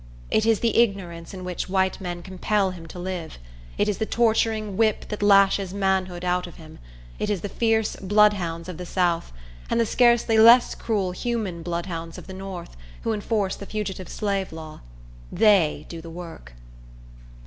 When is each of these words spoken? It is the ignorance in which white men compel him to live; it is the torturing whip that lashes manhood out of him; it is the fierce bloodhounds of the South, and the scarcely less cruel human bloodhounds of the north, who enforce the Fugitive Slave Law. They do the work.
It 0.31 0.47
is 0.47 0.61
the 0.61 0.77
ignorance 0.79 1.31
in 1.31 1.43
which 1.43 1.69
white 1.69 2.01
men 2.01 2.23
compel 2.23 2.71
him 2.71 2.87
to 2.87 2.97
live; 2.97 3.37
it 3.77 3.87
is 3.87 3.99
the 3.99 4.05
torturing 4.07 4.75
whip 4.75 5.07
that 5.09 5.21
lashes 5.21 5.75
manhood 5.75 6.25
out 6.25 6.47
of 6.47 6.55
him; 6.55 6.79
it 7.19 7.29
is 7.29 7.41
the 7.41 7.49
fierce 7.49 7.95
bloodhounds 7.97 8.67
of 8.67 8.77
the 8.77 8.85
South, 8.87 9.31
and 9.69 9.79
the 9.79 9.85
scarcely 9.85 10.39
less 10.39 10.73
cruel 10.73 11.11
human 11.11 11.61
bloodhounds 11.61 12.17
of 12.17 12.25
the 12.25 12.33
north, 12.33 12.75
who 13.03 13.13
enforce 13.13 13.55
the 13.55 13.67
Fugitive 13.67 14.09
Slave 14.09 14.51
Law. 14.51 14.81
They 15.31 15.85
do 15.87 16.01
the 16.01 16.09
work. 16.09 16.53